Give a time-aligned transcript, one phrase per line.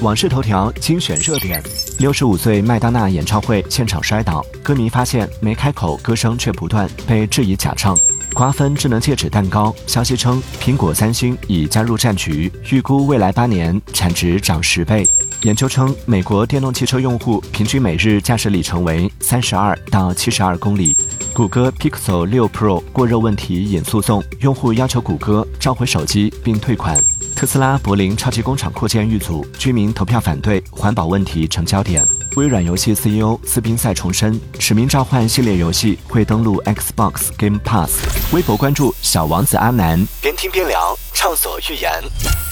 [0.00, 1.60] 网事头条精选热点：
[1.98, 7.98] 六十五岁麦当娜演唱会现场摔倒，歌迷发现没开口，歌声却不断，被质疑假唱。
[8.32, 15.04] 瓜分智能戒指蛋糕，消息称苹果、三星已加入战局，预估未来八年产值涨十倍。
[15.42, 20.96] 研究称，美国电动汽车用户平均每日驾驶里程为三十二到七十二公里。
[21.32, 27.02] 谷歌 Pixel 六 Pro 过热问题引诉讼，用户要求谷歌召回手机并退款。
[27.38, 32.04] 特斯拉柏林超级工厂扩建遇阻，居民投票反对，环保问题成焦点。
[32.34, 38.00] 微软游戏 CEO 斯宾塞重申，《使命召唤》系列游戏会登陆 Xbox Game Pass。
[38.34, 42.47] 微博关注小王子阿南，边听边聊，畅所欲言。